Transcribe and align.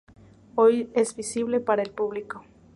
Hoy 0.55 0.89
es 0.95 1.15
visible 1.15 1.59
para 1.59 1.83
el 1.83 1.91
público. 1.91 2.43